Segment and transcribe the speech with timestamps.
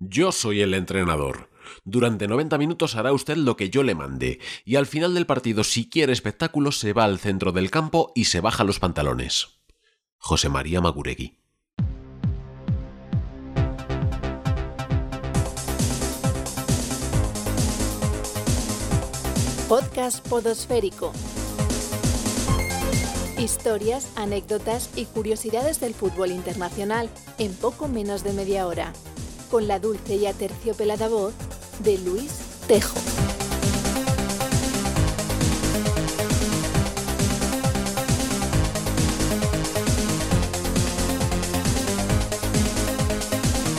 [0.00, 1.50] Yo soy el entrenador.
[1.84, 5.62] Durante 90 minutos hará usted lo que yo le mande, y al final del partido,
[5.62, 9.60] si quiere espectáculo, se va al centro del campo y se baja los pantalones.
[10.18, 11.38] José María Maguregui.
[19.68, 21.12] Podcast Podosférico.
[23.38, 27.08] Historias, anécdotas y curiosidades del fútbol internacional
[27.38, 28.92] en poco menos de media hora.
[29.54, 31.32] Con la dulce y aterciopelada voz
[31.78, 32.32] de Luis
[32.66, 32.98] Tejo.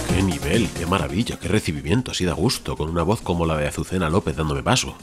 [0.07, 0.69] ¡Qué nivel!
[0.69, 1.37] ¡Qué maravilla!
[1.37, 2.11] ¡Qué recibimiento!
[2.11, 4.95] Así da gusto, con una voz como la de Azucena López dándome paso.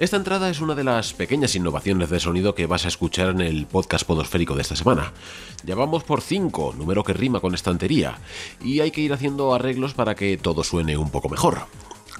[0.00, 3.42] Esta entrada es una de las pequeñas innovaciones de sonido que vas a escuchar en
[3.42, 5.12] el podcast podosférico de esta semana.
[5.62, 8.16] Ya vamos por 5, número que rima con estantería,
[8.64, 11.66] y hay que ir haciendo arreglos para que todo suene un poco mejor.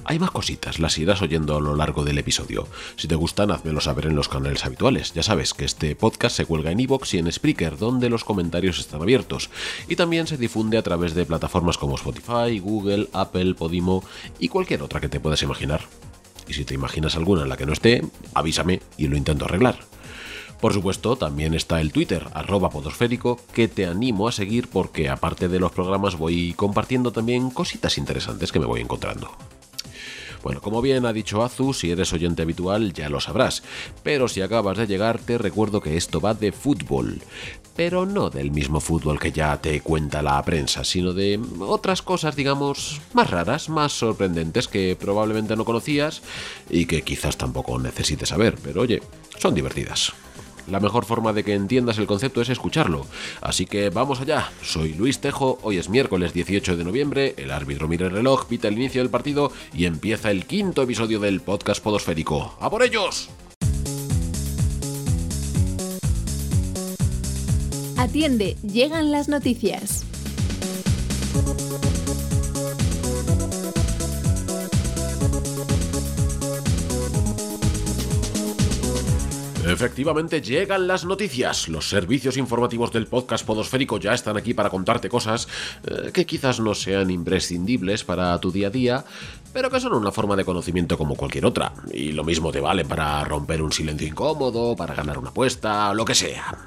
[0.04, 2.68] Hay más cositas, las irás oyendo a lo largo del episodio.
[2.96, 5.14] Si te gustan, házmelo saber en los canales habituales.
[5.14, 8.78] Ya sabes que este podcast se cuelga en iVoox y en Spreaker, donde los comentarios
[8.78, 9.48] están abiertos.
[9.88, 14.04] Y también se difunde a través de plataformas como Spotify, Google, Apple, Podimo
[14.38, 15.80] y cualquier otra que te puedas imaginar.
[16.50, 18.02] Y si te imaginas alguna en la que no esté,
[18.34, 19.78] avísame y lo intento arreglar.
[20.60, 25.46] Por supuesto, también está el Twitter, arroba podosférico, que te animo a seguir porque aparte
[25.46, 29.30] de los programas voy compartiendo también cositas interesantes que me voy encontrando.
[30.42, 33.62] Bueno, como bien ha dicho Azu, si eres oyente habitual ya lo sabrás,
[34.02, 37.20] pero si acabas de llegar te recuerdo que esto va de fútbol,
[37.76, 42.36] pero no del mismo fútbol que ya te cuenta la prensa, sino de otras cosas,
[42.36, 46.22] digamos, más raras, más sorprendentes que probablemente no conocías
[46.68, 49.02] y que quizás tampoco necesites saber, pero oye,
[49.38, 50.12] son divertidas.
[50.70, 53.06] La mejor forma de que entiendas el concepto es escucharlo.
[53.40, 54.52] Así que vamos allá.
[54.62, 58.68] Soy Luis Tejo, hoy es miércoles 18 de noviembre, el árbitro mira el reloj, pita
[58.68, 62.54] el inicio del partido y empieza el quinto episodio del podcast podosférico.
[62.60, 63.30] ¡A por ellos!
[67.96, 70.06] Atiende, llegan las noticias.
[79.80, 81.66] Efectivamente llegan las noticias.
[81.66, 85.48] Los servicios informativos del podcast Podosférico ya están aquí para contarte cosas
[85.86, 89.04] eh, que quizás no sean imprescindibles para tu día a día,
[89.54, 91.72] pero que son una forma de conocimiento como cualquier otra.
[91.94, 96.04] Y lo mismo te vale para romper un silencio incómodo, para ganar una apuesta, lo
[96.04, 96.58] que sea.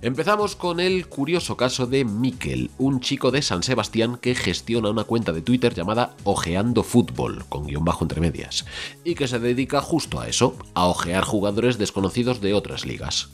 [0.00, 5.02] Empezamos con el curioso caso de Miquel, un chico de San Sebastián que gestiona una
[5.02, 8.64] cuenta de Twitter llamada Ojeando Fútbol, con guion bajo entre medias,
[9.02, 13.30] y que se dedica justo a eso, a ojear jugadores desconocidos de otras ligas.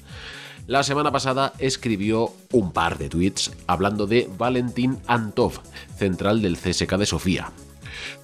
[0.66, 5.60] La semana pasada escribió un par de tweets hablando de Valentín Antov,
[5.98, 7.52] central del CSK de Sofía.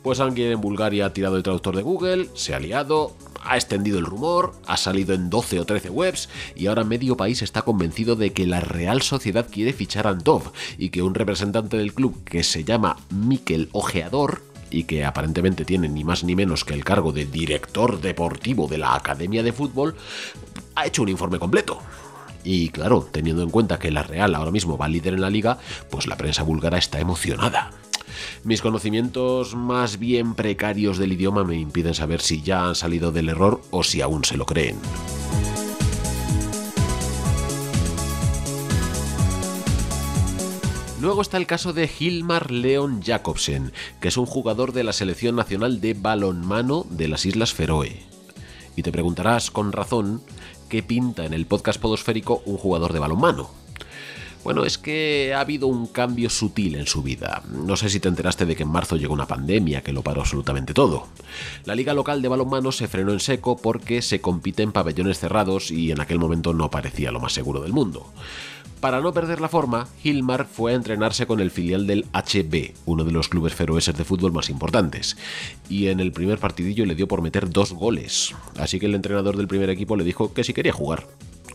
[0.03, 3.99] Pues alguien en Bulgaria ha tirado el traductor de Google, se ha liado, ha extendido
[3.99, 8.17] el rumor, ha salido en 12 o 13 webs y ahora medio país está convencido
[8.17, 12.23] de que la Real Sociedad quiere fichar a Antov y que un representante del club
[12.25, 16.85] que se llama Miquel Ojeador y que aparentemente tiene ni más ni menos que el
[16.85, 19.97] cargo de director deportivo de la Academia de Fútbol,
[20.77, 21.81] ha hecho un informe completo.
[22.45, 25.59] Y claro, teniendo en cuenta que la Real ahora mismo va líder en la liga,
[25.91, 27.73] pues la prensa búlgara está emocionada.
[28.45, 33.29] Mis conocimientos más bien precarios del idioma me impiden saber si ya han salido del
[33.29, 34.77] error o si aún se lo creen.
[41.01, 43.73] Luego está el caso de Hilmar Leon Jacobsen,
[44.03, 48.03] que es un jugador de la selección nacional de balonmano de las Islas Feroe.
[48.77, 50.21] Y te preguntarás con razón
[50.69, 53.60] qué pinta en el podcast podosférico un jugador de balonmano.
[54.43, 57.43] Bueno, es que ha habido un cambio sutil en su vida.
[57.51, 60.23] No sé si te enteraste de que en marzo llegó una pandemia que lo paró
[60.23, 61.09] absolutamente todo.
[61.65, 65.71] La liga local de balonmano se frenó en seco porque se compite en pabellones cerrados
[65.71, 68.07] y en aquel momento no parecía lo más seguro del mundo.
[68.81, 73.05] Para no perder la forma, Hilmar fue a entrenarse con el filial del HB, uno
[73.05, 75.19] de los clubes feroeses de fútbol más importantes,
[75.69, 79.37] y en el primer partidillo le dio por meter dos goles, así que el entrenador
[79.37, 81.07] del primer equipo le dijo que si quería jugar.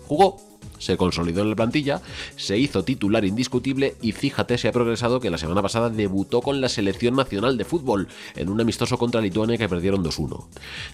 [0.06, 0.38] Jugó,
[0.78, 2.02] se consolidó en la plantilla,
[2.36, 6.62] se hizo titular indiscutible y fíjate se ha progresado que la semana pasada debutó con
[6.62, 10.46] la selección nacional de fútbol en un amistoso contra Lituania que perdieron 2-1.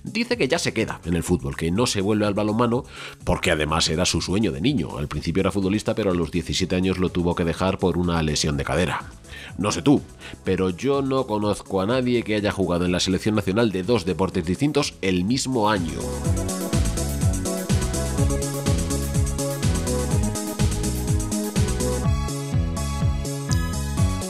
[0.04, 2.86] Dice que ya se queda en el fútbol, que no se vuelve al balonmano
[3.24, 4.98] porque además era su sueño de niño.
[4.98, 8.22] Al principio era futbolista, pero a los 17 años lo tuvo que dejar por una
[8.24, 9.12] lesión de cadera.
[9.58, 10.02] No sé tú,
[10.44, 14.06] pero yo no conozco a nadie que haya jugado en la selección nacional de dos
[14.06, 16.00] deportes distintos el mismo año.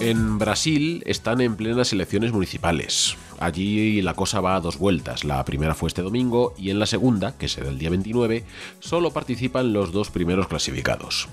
[0.01, 3.17] En Brasil están en plenas elecciones municipales.
[3.37, 5.23] Allí la cosa va a dos vueltas.
[5.23, 8.43] La primera fue este domingo y en la segunda, que será el día 29,
[8.79, 11.29] solo participan los dos primeros clasificados.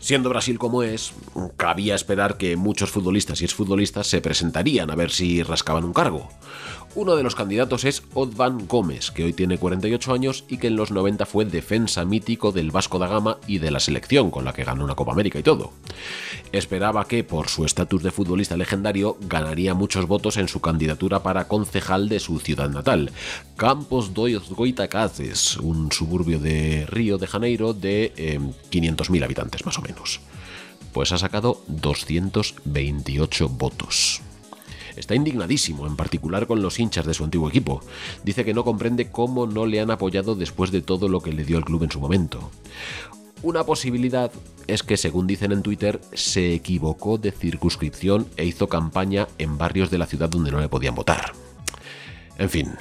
[0.00, 1.12] Siendo Brasil como es,
[1.58, 6.30] cabía esperar que muchos futbolistas y exfutbolistas se presentarían a ver si rascaban un cargo.
[6.96, 10.76] Uno de los candidatos es Odvan Gómez, que hoy tiene 48 años y que en
[10.76, 14.54] los 90 fue defensa mítico del Vasco da Gama y de la selección, con la
[14.54, 15.74] que ganó una Copa América y todo.
[16.52, 21.48] Esperaba que, por su estatus de futbolista legendario, ganaría muchos votos en su candidatura para
[21.48, 23.12] concejal de su ciudad natal,
[23.56, 28.40] Campos dos Goitacazes, un suburbio de Río de Janeiro de
[28.70, 30.20] 500.000 em, habitantes más o menos.
[30.94, 34.22] Pues ha sacado 228 votos.
[34.96, 37.82] Está indignadísimo, en particular con los hinchas de su antiguo equipo.
[38.24, 41.44] Dice que no comprende cómo no le han apoyado después de todo lo que le
[41.44, 42.50] dio el club en su momento.
[43.42, 44.32] Una posibilidad
[44.66, 49.90] es que, según dicen en Twitter, se equivocó de circunscripción e hizo campaña en barrios
[49.90, 51.32] de la ciudad donde no le podían votar.
[52.38, 52.74] En fin,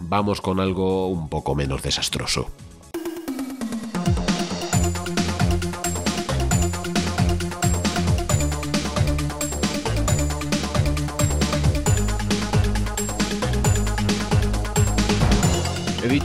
[0.00, 2.48] vamos con algo un poco menos desastroso.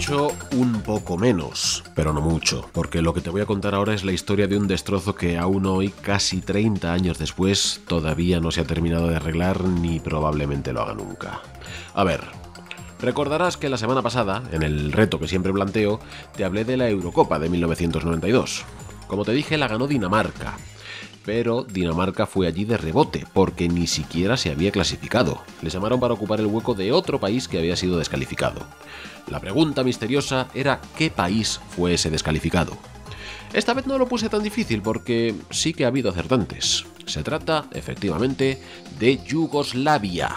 [0.09, 4.06] Un poco menos, pero no mucho, porque lo que te voy a contar ahora es
[4.06, 8.62] la historia de un destrozo que aún hoy, casi 30 años después, todavía no se
[8.62, 11.42] ha terminado de arreglar ni probablemente lo haga nunca.
[11.94, 12.21] A ver,
[13.01, 16.00] recordarás que la semana pasada, en el reto que siempre planteo,
[16.38, 18.63] te hablé de la Eurocopa de 1992.
[19.07, 20.57] Como te dije, la ganó Dinamarca,
[21.25, 25.42] pero Dinamarca fue allí de rebote, porque ni siquiera se había clasificado.
[25.62, 28.62] Les llamaron para ocupar el hueco de otro país que había sido descalificado.
[29.27, 32.77] La pregunta misteriosa era qué país fue ese descalificado.
[33.54, 36.86] Esta vez no lo puse tan difícil porque sí que ha habido acertantes.
[37.06, 38.62] Se trata, efectivamente,
[39.00, 40.36] de Yugoslavia.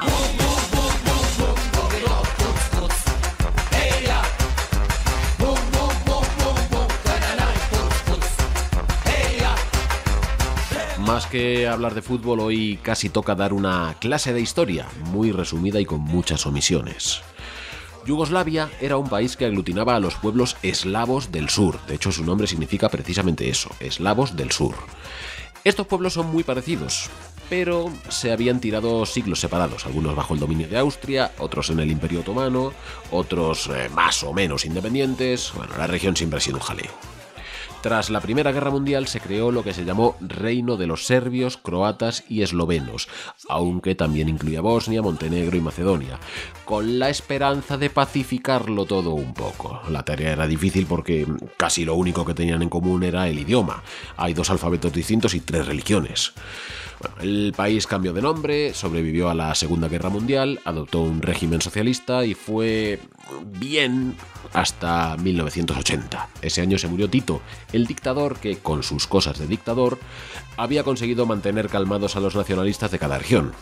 [11.27, 15.85] Que hablar de fútbol, hoy casi toca dar una clase de historia, muy resumida y
[15.85, 17.21] con muchas omisiones.
[18.07, 22.25] Yugoslavia era un país que aglutinaba a los pueblos eslavos del sur, de hecho su
[22.25, 24.75] nombre significa precisamente eso, eslavos del sur.
[25.63, 27.11] Estos pueblos son muy parecidos,
[27.49, 31.91] pero se habían tirado siglos separados, algunos bajo el dominio de Austria, otros en el
[31.91, 32.73] Imperio Otomano,
[33.11, 37.21] otros eh, más o menos independientes, bueno, la región siempre ha sido un jaleo.
[37.81, 41.57] Tras la Primera Guerra Mundial se creó lo que se llamó Reino de los Serbios,
[41.57, 43.09] Croatas y Eslovenos,
[43.49, 46.19] aunque también incluía Bosnia, Montenegro y Macedonia,
[46.67, 49.81] con la esperanza de pacificarlo todo un poco.
[49.89, 53.83] La tarea era difícil porque casi lo único que tenían en común era el idioma.
[54.19, 56.35] Hay dos alfabetos distintos y tres religiones.
[57.21, 62.25] El país cambió de nombre, sobrevivió a la Segunda Guerra Mundial, adoptó un régimen socialista
[62.25, 62.99] y fue
[63.59, 64.15] bien
[64.53, 66.29] hasta 1980.
[66.43, 67.41] Ese año se murió Tito,
[67.73, 69.99] el dictador que, con sus cosas de dictador,
[70.57, 73.53] había conseguido mantener calmados a los nacionalistas de cada región.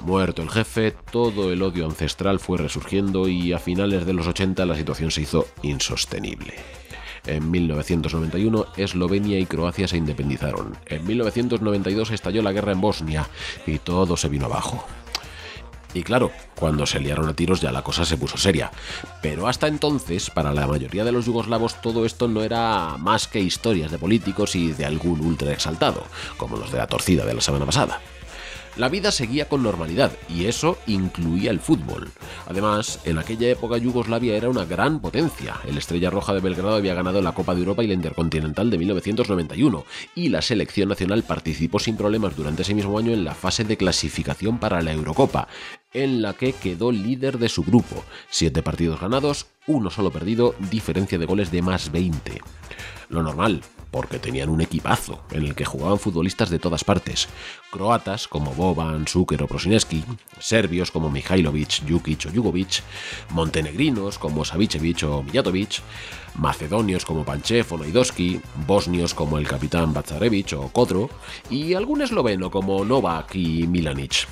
[0.00, 4.66] Muerto el jefe, todo el odio ancestral fue resurgiendo y a finales de los 80
[4.66, 6.54] la situación se hizo insostenible.
[7.26, 10.76] En 1991 Eslovenia y Croacia se independizaron.
[10.86, 13.28] En 1992 estalló la guerra en Bosnia
[13.66, 14.84] y todo se vino abajo.
[15.94, 18.70] Y claro, cuando se liaron a tiros ya la cosa se puso seria.
[19.22, 23.40] Pero hasta entonces, para la mayoría de los yugoslavos, todo esto no era más que
[23.40, 26.04] historias de políticos y de algún ultra exaltado,
[26.36, 28.00] como los de la torcida de la semana pasada.
[28.76, 32.10] La vida seguía con normalidad y eso incluía el fútbol.
[32.46, 35.56] Además, en aquella época Yugoslavia era una gran potencia.
[35.66, 38.76] El Estrella Roja de Belgrado había ganado la Copa de Europa y la Intercontinental de
[38.76, 43.64] 1991 y la selección nacional participó sin problemas durante ese mismo año en la fase
[43.64, 45.48] de clasificación para la Eurocopa,
[45.94, 48.04] en la que quedó líder de su grupo.
[48.28, 52.42] Siete partidos ganados, uno solo perdido, diferencia de goles de más 20.
[53.08, 53.62] Lo normal,
[53.96, 57.28] porque tenían un equipazo en el que jugaban futbolistas de todas partes,
[57.70, 60.04] croatas como Boban, Zucker o Prosineski,
[60.38, 62.82] serbios como Mihailovic, Jukic o Jugovic,
[63.30, 65.80] montenegrinos como Savicevic o Mijatovic,
[66.34, 71.08] macedonios como Panchev o Noidoski, bosnios como el capitán Bacarevic o Kodro,
[71.48, 74.28] y algún esloveno como Novak y Milanic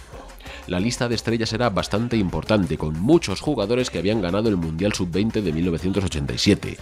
[0.66, 4.94] la lista de estrellas era bastante importante, con muchos jugadores que habían ganado el Mundial
[4.94, 6.78] Sub-20 de 1987.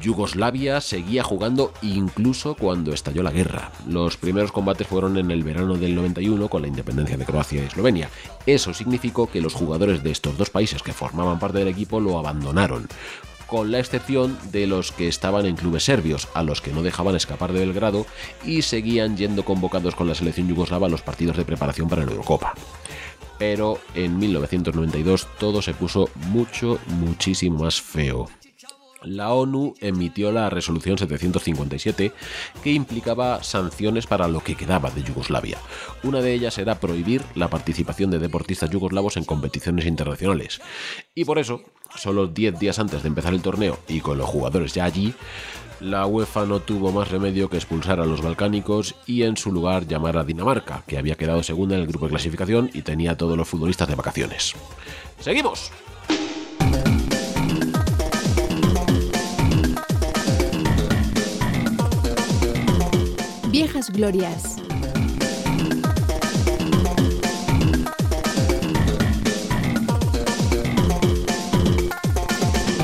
[0.00, 3.72] Yugoslavia seguía jugando incluso cuando estalló la guerra.
[3.86, 7.66] Los primeros combates fueron en el verano del 91 con la independencia de Croacia y
[7.66, 8.10] Eslovenia.
[8.46, 12.18] Eso significó que los jugadores de estos dos países que formaban parte del equipo lo
[12.18, 12.88] abandonaron
[13.50, 17.16] con la excepción de los que estaban en clubes serbios, a los que no dejaban
[17.16, 18.06] escapar de Belgrado
[18.44, 22.12] y seguían yendo convocados con la selección yugoslava a los partidos de preparación para la
[22.12, 22.54] Eurocopa.
[23.40, 28.28] Pero en 1992 todo se puso mucho, muchísimo más feo
[29.02, 32.12] la ONU emitió la resolución 757
[32.62, 35.58] que implicaba sanciones para lo que quedaba de Yugoslavia.
[36.02, 40.60] Una de ellas era prohibir la participación de deportistas yugoslavos en competiciones internacionales.
[41.14, 41.62] Y por eso,
[41.96, 45.14] solo 10 días antes de empezar el torneo y con los jugadores ya allí,
[45.80, 49.86] la UEFA no tuvo más remedio que expulsar a los balcánicos y en su lugar
[49.86, 53.16] llamar a Dinamarca, que había quedado segunda en el grupo de clasificación y tenía a
[53.16, 54.54] todos los futbolistas de vacaciones.
[55.20, 55.72] ¡Seguimos!
[63.88, 64.56] Glorias.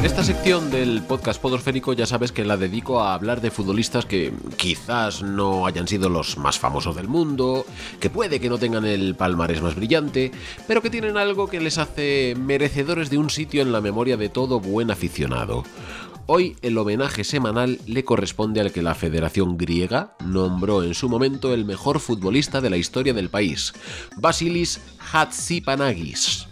[0.02, 4.32] Esta sección del podcast Podosférico ya sabes que la dedico a hablar de futbolistas que
[4.56, 7.66] quizás no hayan sido los más famosos del mundo,
[8.00, 10.30] que puede que no tengan el palmarés más brillante,
[10.66, 14.30] pero que tienen algo que les hace merecedores de un sitio en la memoria de
[14.30, 15.64] todo buen aficionado.
[16.28, 21.54] Hoy el homenaje semanal le corresponde al que la Federación Griega nombró en su momento
[21.54, 23.72] el mejor futbolista de la historia del país,
[24.16, 24.80] Basilis
[25.12, 26.48] Hatsipanagis.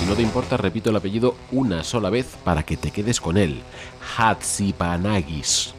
[0.00, 3.36] Si no te importa, repito el apellido una sola vez para que te quedes con
[3.36, 3.60] él.
[4.16, 5.75] Hatsipanagis.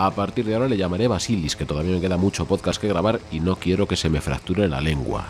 [0.00, 3.20] A partir de ahora le llamaré Basilis, que todavía me queda mucho podcast que grabar
[3.32, 5.26] y no quiero que se me fracture la lengua.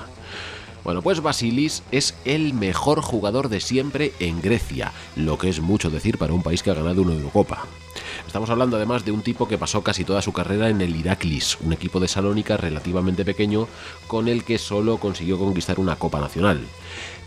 [0.85, 5.89] Bueno, pues Basilis es el mejor jugador de siempre en Grecia, lo que es mucho
[5.89, 7.65] decir para un país que ha ganado una Eurocopa.
[8.27, 11.57] Estamos hablando además de un tipo que pasó casi toda su carrera en el Iraklis,
[11.63, 13.69] un equipo de Salónica relativamente pequeño
[14.07, 16.61] con el que solo consiguió conquistar una Copa Nacional.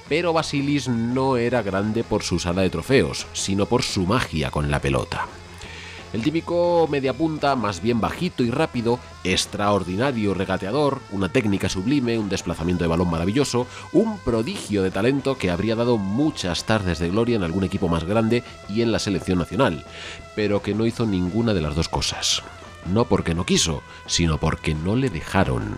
[0.08, 4.70] Pero Basilis no era grande por su sala de trofeos, sino por su magia con
[4.70, 5.26] la pelota.
[6.14, 12.84] El típico mediapunta, más bien bajito y rápido, extraordinario regateador, una técnica sublime, un desplazamiento
[12.84, 17.44] de balón maravilloso, un prodigio de talento que habría dado muchas tardes de gloria en
[17.44, 19.86] algún equipo más grande y en la selección nacional,
[20.36, 22.44] pero que no hizo ninguna de las dos cosas.
[22.92, 25.76] No porque no quiso, sino porque no le dejaron.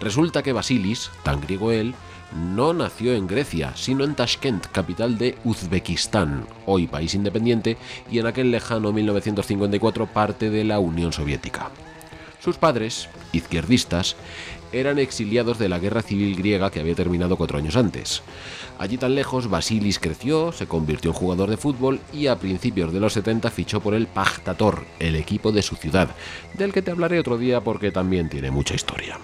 [0.00, 1.94] Resulta que Basilis, tan griego él,
[2.32, 7.76] no nació en Grecia, sino en Tashkent, capital de Uzbekistán, hoy país independiente,
[8.10, 11.70] y en aquel lejano 1954 parte de la Unión Soviética.
[12.40, 14.16] Sus padres, izquierdistas,
[14.72, 18.22] eran exiliados de la guerra civil griega que había terminado cuatro años antes.
[18.78, 23.00] Allí tan lejos, Basilis creció, se convirtió en jugador de fútbol y a principios de
[23.00, 26.08] los 70 fichó por el Pachtator, el equipo de su ciudad,
[26.54, 29.18] del que te hablaré otro día porque también tiene mucha historia.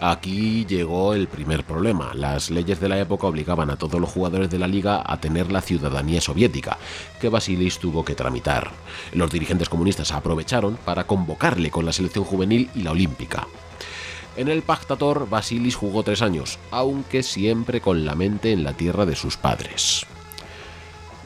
[0.00, 2.12] Aquí llegó el primer problema.
[2.14, 5.50] Las leyes de la época obligaban a todos los jugadores de la liga a tener
[5.50, 6.76] la ciudadanía soviética,
[7.20, 8.72] que Basilis tuvo que tramitar.
[9.12, 13.46] Los dirigentes comunistas aprovecharon para convocarle con la selección juvenil y la olímpica.
[14.36, 19.06] En el Pactator, Basilis jugó tres años, aunque siempre con la mente en la tierra
[19.06, 20.06] de sus padres.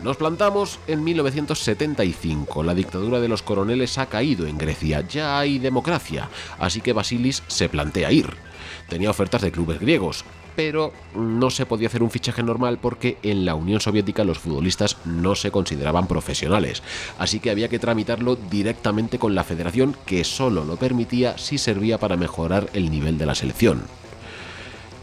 [0.02, 2.62] Nos plantamos en 1975.
[2.62, 5.06] La dictadura de los coroneles ha caído en Grecia.
[5.06, 6.30] Ya hay democracia.
[6.58, 8.34] Así que Basilis se plantea ir
[8.90, 10.24] tenía ofertas de clubes griegos,
[10.56, 14.98] pero no se podía hacer un fichaje normal porque en la Unión Soviética los futbolistas
[15.06, 16.82] no se consideraban profesionales,
[17.18, 21.98] así que había que tramitarlo directamente con la federación que solo lo permitía si servía
[21.98, 23.82] para mejorar el nivel de la selección.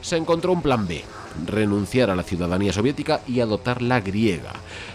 [0.02, 1.04] Se encontró un plan B,
[1.46, 4.54] renunciar a la ciudadanía soviética y adoptar la griega.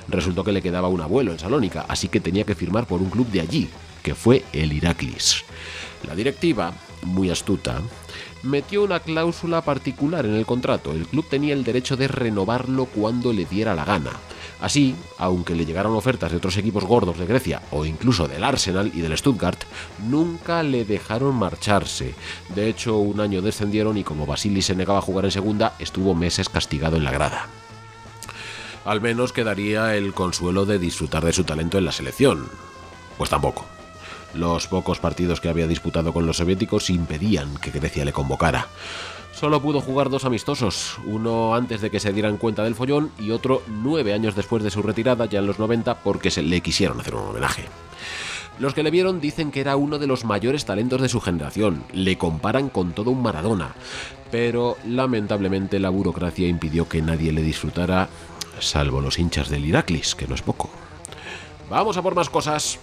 [0.09, 3.11] Resultó que le quedaba un abuelo en Salónica, así que tenía que firmar por un
[3.11, 3.69] club de allí,
[4.03, 5.45] que fue el Iraklis.
[6.07, 6.73] La directiva,
[7.05, 7.81] muy astuta,
[8.43, 10.93] metió una cláusula particular en el contrato.
[10.93, 14.13] El club tenía el derecho de renovarlo cuando le diera la gana.
[14.63, 18.93] Así, aunque le llegaron ofertas de otros equipos gordos de Grecia o incluso del Arsenal
[18.95, 19.59] y del Stuttgart,
[20.09, 22.15] nunca le dejaron marcharse.
[22.55, 26.15] De hecho, un año descendieron y como Basili se negaba a jugar en segunda, estuvo
[26.15, 27.49] meses castigado en la grada.
[28.85, 32.49] Al menos quedaría el consuelo de disfrutar de su talento en la selección.
[33.19, 33.67] Pues tampoco.
[34.33, 38.69] Los pocos partidos que había disputado con los soviéticos impedían que Grecia le convocara.
[39.33, 43.31] Solo pudo jugar dos amistosos, uno antes de que se dieran cuenta del follón y
[43.31, 47.01] otro nueve años después de su retirada, ya en los 90, porque se le quisieron
[47.01, 47.65] hacer un homenaje.
[48.59, 51.83] Los que le vieron dicen que era uno de los mayores talentos de su generación,
[51.93, 53.75] le comparan con todo un Maradona,
[54.31, 58.09] pero lamentablemente la burocracia impidió que nadie le disfrutara,
[58.61, 60.71] salvo los hinchas del Iraklis, que no es poco.
[61.71, 62.79] Vamos a por más cosas.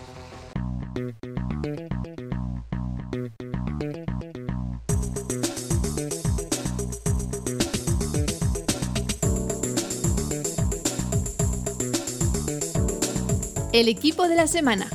[13.79, 14.89] El equipo de la semana.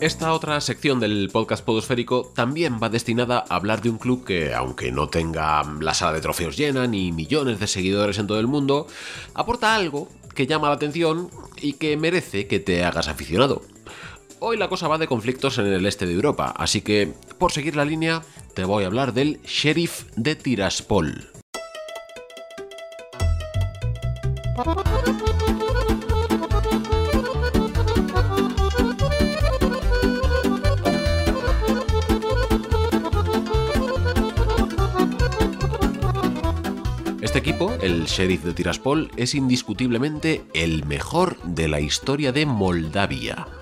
[0.00, 4.52] Esta otra sección del podcast podosférico también va destinada a hablar de un club que,
[4.52, 8.48] aunque no tenga la sala de trofeos llena ni millones de seguidores en todo el
[8.48, 8.88] mundo,
[9.34, 13.62] aporta algo que llama la atención y que merece que te hagas aficionado.
[14.44, 17.76] Hoy la cosa va de conflictos en el este de Europa, así que, por seguir
[17.76, 18.22] la línea,
[18.54, 21.30] te voy a hablar del Sheriff de Tiraspol.
[37.20, 43.61] Este equipo, el Sheriff de Tiraspol, es indiscutiblemente el mejor de la historia de Moldavia.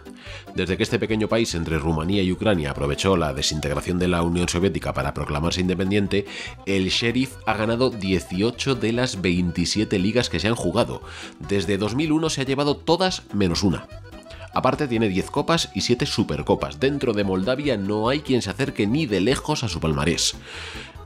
[0.55, 4.49] Desde que este pequeño país entre Rumanía y Ucrania aprovechó la desintegración de la Unión
[4.49, 6.27] Soviética para proclamarse independiente,
[6.67, 11.03] el Sheriff ha ganado 18 de las 27 ligas que se han jugado.
[11.39, 13.87] Desde 2001 se ha llevado todas menos una.
[14.53, 16.81] Aparte tiene 10 copas y 7 supercopas.
[16.81, 20.35] Dentro de Moldavia no hay quien se acerque ni de lejos a su palmarés.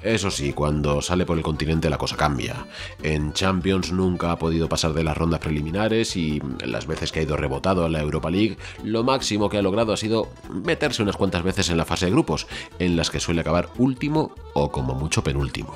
[0.05, 2.67] Eso sí, cuando sale por el continente la cosa cambia.
[3.03, 7.23] En Champions nunca ha podido pasar de las rondas preliminares y las veces que ha
[7.23, 11.17] ido rebotado a la Europa League, lo máximo que ha logrado ha sido meterse unas
[11.17, 12.47] cuantas veces en la fase de grupos,
[12.79, 15.75] en las que suele acabar último o como mucho penúltimo.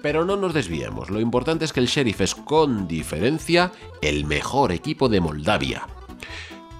[0.00, 4.72] Pero no nos desviemos, lo importante es que el Sheriff es con diferencia el mejor
[4.72, 5.86] equipo de Moldavia.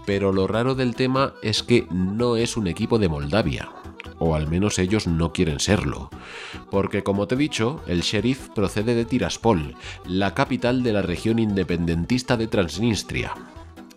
[0.06, 3.68] Pero lo raro del tema es que no es un equipo de Moldavia,
[4.18, 6.10] o al menos ellos no quieren serlo.
[6.70, 9.74] Porque como te he dicho, el sheriff procede de Tiraspol,
[10.06, 13.34] la capital de la región independentista de Transnistria.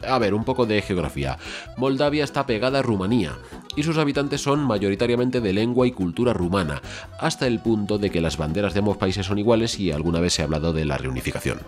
[0.08, 1.38] A ver, un poco de geografía.
[1.78, 3.38] Moldavia está pegada a Rumanía,
[3.76, 6.82] y sus habitantes son mayoritariamente de lengua y cultura rumana,
[7.20, 10.34] hasta el punto de que las banderas de ambos países son iguales y alguna vez
[10.34, 11.60] se ha hablado de la reunificación.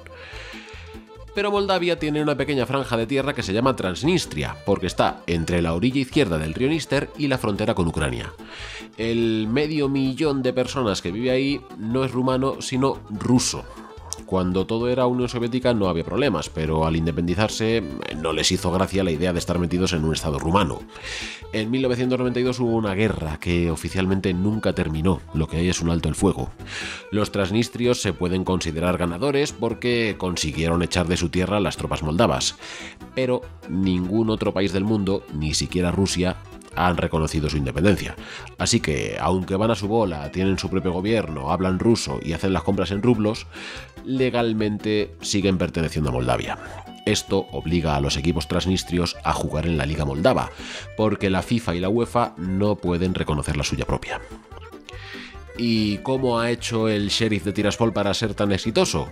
[1.34, 5.62] Pero Moldavia tiene una pequeña franja de tierra que se llama Transnistria, porque está entre
[5.62, 8.32] la orilla izquierda del río Níster y la frontera con Ucrania.
[8.98, 13.66] El medio millón de personas que vive ahí no es rumano, sino ruso.
[14.26, 17.84] Cuando todo era Unión Soviética no había problemas, pero al independizarse eh,
[18.16, 20.82] no les hizo gracia la idea de estar metidos en un estado rumano.
[21.52, 26.10] En 1992 hubo una guerra que oficialmente nunca terminó, lo que hay es un alto
[26.10, 26.50] el fuego.
[27.12, 32.56] Los transnistrios se pueden considerar ganadores porque consiguieron echar de su tierra las tropas moldavas,
[33.16, 36.38] pero ningún otro país del mundo, ni siquiera Rusia,
[36.76, 38.16] han reconocido su independencia.
[38.58, 42.54] Así que, aunque van a su bola, tienen su propio gobierno, hablan ruso y hacen
[42.54, 43.48] las compras en rublos,
[44.06, 46.58] legalmente siguen perteneciendo a Moldavia.
[47.06, 50.52] Esto obliga a los equipos transnistrios a jugar en la Liga Moldava,
[50.96, 54.22] porque la FIFA y la UEFA no pueden reconocer la suya propia.
[55.58, 59.10] ¿Y cómo ha hecho el sheriff de Tiraspol para ser tan exitoso?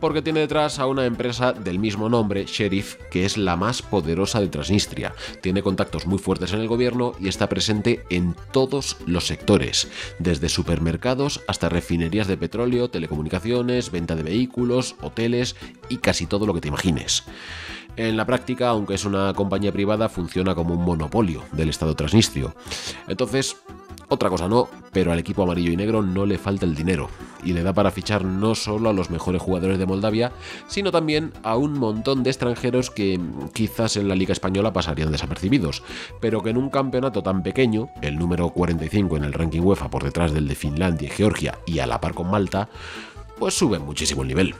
[0.00, 4.40] Porque tiene detrás a una empresa del mismo nombre, Sheriff, que es la más poderosa
[4.40, 5.14] de Transnistria.
[5.40, 10.48] Tiene contactos muy fuertes en el gobierno y está presente en todos los sectores, desde
[10.48, 15.56] supermercados hasta refinerías de petróleo, telecomunicaciones, venta de vehículos, hoteles
[15.88, 17.24] y casi todo lo que te imagines.
[17.96, 22.54] En la práctica, aunque es una compañía privada, funciona como un monopolio del Estado transnistrio.
[23.06, 23.56] Entonces,
[24.08, 27.08] otra cosa no, pero al equipo amarillo y negro no le falta el dinero,
[27.44, 30.32] y le da para fichar no solo a los mejores jugadores de Moldavia,
[30.66, 33.20] sino también a un montón de extranjeros que
[33.52, 35.82] quizás en la Liga Española pasarían desapercibidos,
[36.20, 40.04] pero que en un campeonato tan pequeño, el número 45 en el ranking UEFA por
[40.04, 42.68] detrás del de Finlandia y Georgia y a la par con Malta,
[43.38, 44.54] pues sube muchísimo el nivel.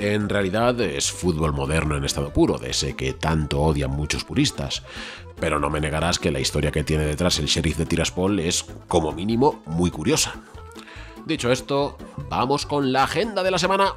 [0.00, 4.82] En realidad es fútbol moderno en estado puro, de ese que tanto odian muchos puristas.
[5.38, 8.64] Pero no me negarás que la historia que tiene detrás el sheriff de Tiraspol es,
[8.88, 10.36] como mínimo, muy curiosa.
[11.26, 11.98] Dicho esto,
[12.30, 13.92] vamos con la agenda de la semana.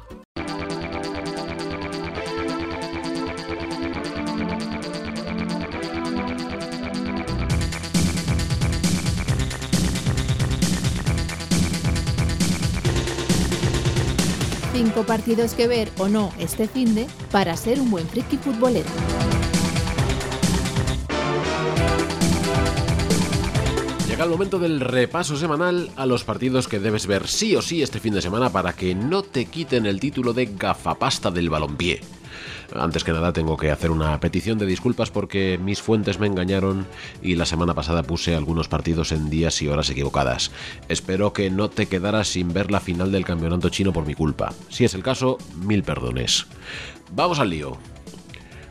[14.74, 18.88] Cinco partidos que ver o no este finde para ser un buen friki futbolero.
[24.08, 27.84] Llega el momento del repaso semanal a los partidos que debes ver sí o sí
[27.84, 32.00] este fin de semana para que no te quiten el título de gafapasta del balompié.
[32.74, 36.86] Antes que nada tengo que hacer una petición de disculpas porque mis fuentes me engañaron
[37.22, 40.50] y la semana pasada puse algunos partidos en días y horas equivocadas.
[40.88, 44.52] Espero que no te quedaras sin ver la final del campeonato chino por mi culpa.
[44.68, 46.46] Si es el caso, mil perdones.
[47.12, 47.76] Vamos al lío.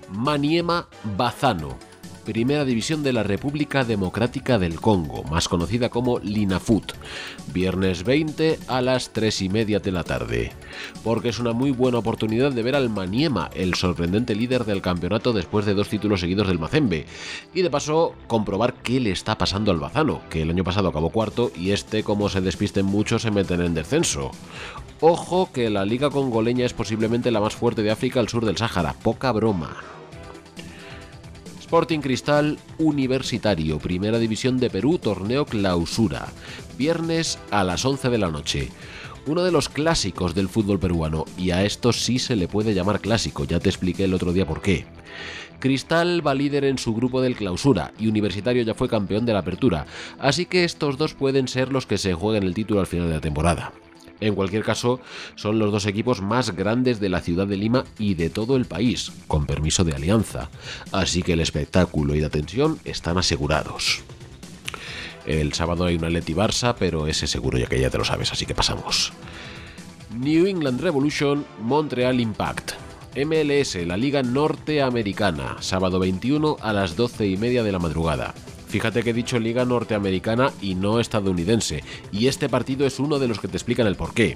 [0.09, 1.92] Maniema Bazano
[2.25, 6.93] Primera División de la República Democrática del Congo, más conocida como Linafut,
[7.53, 10.53] viernes 20 a las 3 y media de la tarde,
[11.03, 15.33] porque es una muy buena oportunidad de ver al Maniema, el sorprendente líder del campeonato
[15.33, 17.05] después de dos títulos seguidos del Mazembe,
[17.53, 21.09] y de paso comprobar qué le está pasando al Bazano, que el año pasado acabó
[21.09, 24.31] cuarto y este, como se despisten muchos, se meten en descenso.
[25.01, 28.55] Ojo que la liga congoleña es posiblemente la más fuerte de África al sur del
[28.55, 29.92] Sáhara, poca broma.
[31.73, 36.27] Sporting Cristal Universitario, Primera División de Perú, torneo clausura.
[36.77, 38.69] Viernes a las 11 de la noche.
[39.25, 42.99] Uno de los clásicos del fútbol peruano, y a esto sí se le puede llamar
[42.99, 44.85] clásico, ya te expliqué el otro día por qué.
[45.57, 49.39] Cristal va líder en su grupo del clausura y Universitario ya fue campeón de la
[49.39, 49.87] apertura,
[50.19, 53.15] así que estos dos pueden ser los que se jueguen el título al final de
[53.15, 53.73] la temporada.
[54.23, 55.01] En cualquier caso,
[55.35, 58.63] son los dos equipos más grandes de la ciudad de Lima y de todo el
[58.63, 60.49] país, con permiso de alianza,
[60.93, 64.01] así que el espectáculo y la tensión están asegurados.
[65.25, 68.31] El sábado hay un Atleti Barça, pero ese seguro ya que ya te lo sabes,
[68.31, 69.11] así que pasamos.
[70.17, 72.71] New England Revolution, Montreal Impact.
[73.17, 78.33] MLS, la Liga Norteamericana, sábado 21 a las 12 y media de la madrugada.
[78.73, 83.27] Fíjate que he dicho liga norteamericana y no estadounidense, y este partido es uno de
[83.27, 84.35] los que te explican el porqué.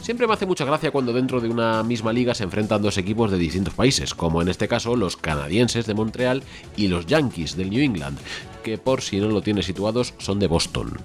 [0.00, 3.32] Siempre me hace mucha gracia cuando dentro de una misma liga se enfrentan dos equipos
[3.32, 6.44] de distintos países, como en este caso los canadienses de Montreal
[6.76, 8.16] y los Yankees del New England,
[8.62, 10.96] que por si no lo tienes situados son de Boston.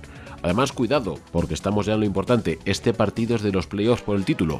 [0.43, 4.15] Además, cuidado, porque estamos ya en lo importante, este partido es de los playoffs por
[4.15, 4.59] el título.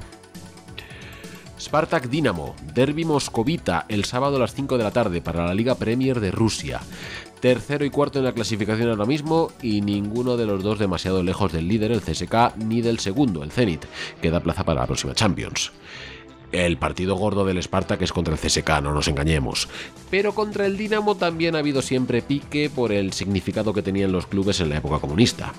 [1.59, 5.75] Spartak Dinamo, Derby Moscovita, el sábado a las 5 de la tarde para la Liga
[5.75, 6.79] Premier de Rusia.
[7.39, 11.53] Tercero y cuarto en la clasificación ahora mismo y ninguno de los dos demasiado lejos
[11.53, 13.85] del líder, el CSK, ni del segundo, el Zenit,
[14.21, 15.71] que da plaza para la próxima Champions.
[16.51, 19.69] El partido gordo del Spartak es contra el CSK, no nos engañemos.
[20.09, 24.27] Pero contra el Dinamo también ha habido siempre pique por el significado que tenían los
[24.27, 25.53] clubes en la época comunista.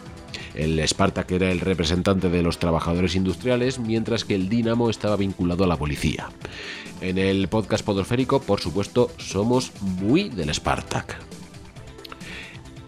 [0.55, 5.65] El Spartak era el representante de los trabajadores industriales, mientras que el Dinamo estaba vinculado
[5.65, 6.29] a la policía.
[7.01, 11.30] En el podcast podosférico, por supuesto, somos muy del Spartak.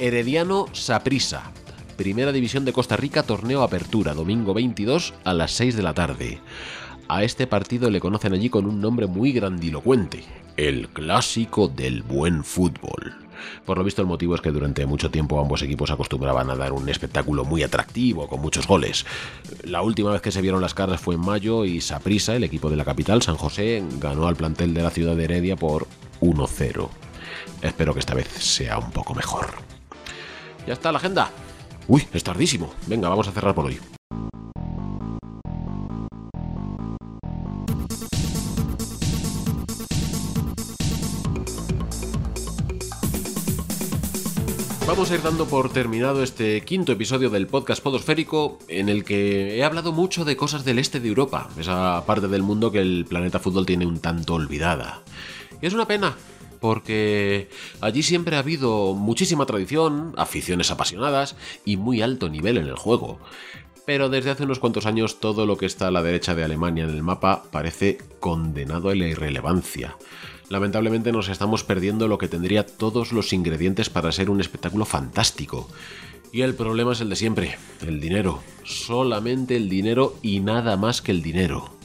[0.02, 1.52] Herediano Saprisa.
[1.96, 6.40] Primera División de Costa Rica, torneo Apertura, domingo 22 a las 6 de la tarde.
[7.06, 10.24] A este partido le conocen allí con un nombre muy grandilocuente,
[10.56, 13.14] el clásico del buen fútbol.
[13.64, 16.72] Por lo visto el motivo es que durante mucho tiempo ambos equipos acostumbraban a dar
[16.72, 19.06] un espectáculo muy atractivo, con muchos goles.
[19.62, 22.70] La última vez que se vieron las caras fue en mayo y Saprisa, el equipo
[22.70, 25.86] de la capital, San José, ganó al plantel de la ciudad de Heredia por
[26.20, 26.88] 1-0.
[27.62, 29.71] Espero que esta vez sea un poco mejor.
[30.66, 31.30] Ya está la agenda.
[31.88, 32.72] Uy, es tardísimo.
[32.86, 33.80] Venga, vamos a cerrar por hoy.
[44.86, 49.56] Vamos a ir dando por terminado este quinto episodio del podcast Podosférico, en el que
[49.56, 53.06] he hablado mucho de cosas del este de Europa, esa parte del mundo que el
[53.08, 55.02] planeta fútbol tiene un tanto olvidada.
[55.62, 56.14] Y es una pena,
[56.62, 62.76] porque allí siempre ha habido muchísima tradición, aficiones apasionadas y muy alto nivel en el
[62.76, 63.18] juego.
[63.84, 66.84] Pero desde hace unos cuantos años todo lo que está a la derecha de Alemania
[66.84, 69.96] en el mapa parece condenado a la irrelevancia
[70.52, 75.66] lamentablemente nos estamos perdiendo lo que tendría todos los ingredientes para ser un espectáculo fantástico.
[76.30, 78.42] Y el problema es el de siempre, el dinero.
[78.62, 81.81] Solamente el dinero y nada más que el dinero.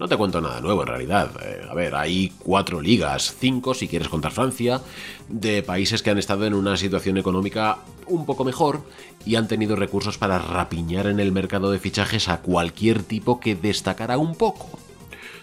[0.00, 1.30] No te cuento nada nuevo en realidad.
[1.44, 4.80] Eh, a ver, hay cuatro ligas, cinco si quieres contar Francia,
[5.28, 8.82] de países que han estado en una situación económica un poco mejor
[9.26, 13.54] y han tenido recursos para rapiñar en el mercado de fichajes a cualquier tipo que
[13.54, 14.70] destacara un poco.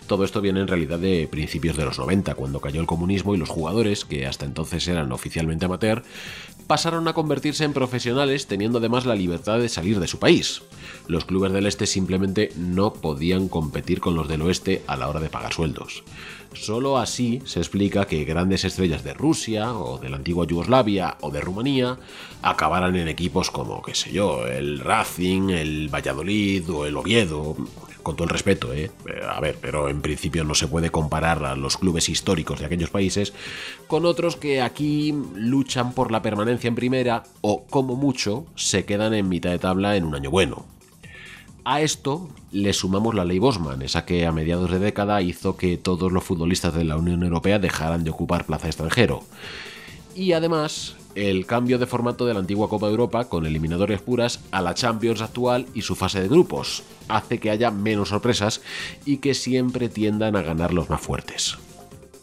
[0.08, 3.38] Todo esto viene en realidad de principios de los 90, cuando cayó el comunismo y
[3.38, 6.02] los jugadores, que hasta entonces eran oficialmente amateur,
[6.68, 10.62] pasaron a convertirse en profesionales teniendo además la libertad de salir de su país.
[11.08, 15.22] Los clubes del este simplemente no podían competir con los del oeste a la hora
[15.22, 16.04] de pagar sueldos.
[16.54, 21.32] Solo así se explica que grandes estrellas de Rusia o de la antigua Yugoslavia o
[21.32, 21.98] de Rumanía
[22.42, 27.56] acabaran en equipos como, qué sé yo, el Racing, el Valladolid o el Oviedo,
[28.08, 28.90] con todo el respeto, ¿eh?
[29.06, 29.22] ¿eh?
[29.30, 32.90] A ver, pero en principio no se puede comparar a los clubes históricos de aquellos
[32.90, 33.34] países
[33.88, 39.14] con otros que aquí luchan por la permanencia en primera o, como mucho, se quedan
[39.14, 40.77] en mitad de tabla en un año bueno.
[41.70, 45.76] A esto le sumamos la ley Bosman, esa que a mediados de década hizo que
[45.76, 49.22] todos los futbolistas de la Unión Europea dejaran de ocupar plaza extranjero.
[50.16, 54.40] Y además, el cambio de formato de la antigua Copa de Europa con eliminatorias puras
[54.52, 58.62] a la Champions actual y su fase de grupos hace que haya menos sorpresas
[59.04, 61.58] y que siempre tiendan a ganar los más fuertes.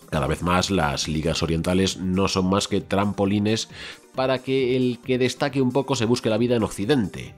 [0.09, 3.68] Cada vez más las ligas orientales no son más que trampolines
[4.14, 7.35] para que el que destaque un poco se busque la vida en Occidente.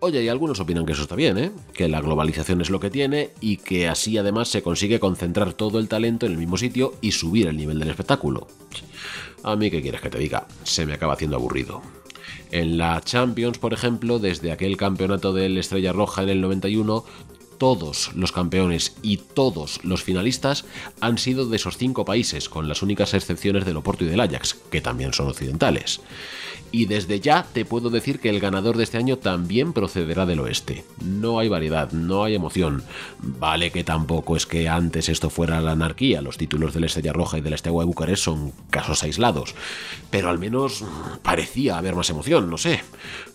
[0.00, 1.50] Oye, y algunos opinan que eso está bien, ¿eh?
[1.74, 5.80] Que la globalización es lo que tiene y que así además se consigue concentrar todo
[5.80, 8.46] el talento en el mismo sitio y subir el nivel del espectáculo.
[9.42, 10.46] A mí, ¿qué quieres que te diga?
[10.62, 11.82] Se me acaba haciendo aburrido.
[12.52, 17.04] En la Champions, por ejemplo, desde aquel campeonato del Estrella Roja en el 91,
[17.58, 20.64] todos los campeones y todos los finalistas
[21.00, 24.56] han sido de esos cinco países, con las únicas excepciones del Oporto y del Ajax,
[24.70, 26.00] que también son occidentales.
[26.70, 30.40] Y desde ya te puedo decir que el ganador de este año también procederá del
[30.40, 30.84] oeste.
[31.02, 32.82] No hay variedad, no hay emoción.
[33.20, 37.14] Vale que tampoco es que antes esto fuera la anarquía, los títulos de la Estrella
[37.14, 39.54] Roja y de la Estegua de Bucarest son casos aislados.
[40.10, 40.84] Pero al menos
[41.22, 42.82] parecía haber más emoción, no sé.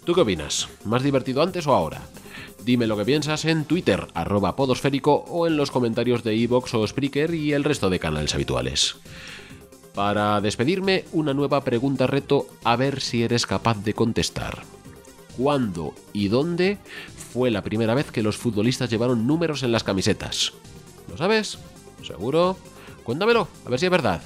[0.06, 0.70] ¿Tú qué opinas?
[0.86, 2.04] ¿Más divertido antes o ahora?
[2.64, 6.88] Dime lo que piensas en Twitter, arroba podosférico o en los comentarios de iVoox o
[6.88, 8.96] Spreaker y el resto de canales habituales.
[9.94, 14.64] Para despedirme, una nueva pregunta reto a ver si eres capaz de contestar.
[15.38, 16.78] ¿Cuándo y dónde
[17.34, 20.54] fue la primera vez que los futbolistas llevaron números en las camisetas?
[21.10, 21.60] ¿Lo sabes?
[22.02, 22.58] ¿Seguro?
[23.04, 24.22] Cuéntamelo, a ver si es verdad.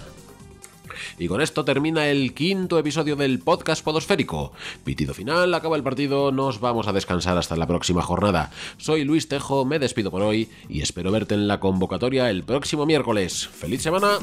[1.18, 4.52] Y con esto termina el quinto episodio del podcast Podosférico.
[4.84, 8.52] Pitido final, acaba el partido, nos vamos a descansar hasta la próxima jornada.
[8.78, 12.86] Soy Luis Tejo, me despido por hoy y espero verte en la convocatoria el próximo
[12.86, 13.48] miércoles.
[13.48, 14.20] ¡Feliz semana!